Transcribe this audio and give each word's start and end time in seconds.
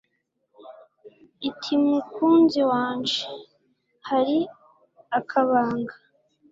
itimukunzi 1.49 2.61
wanje 2.71 3.21
hari 4.07 4.37
akabanga 5.19 5.95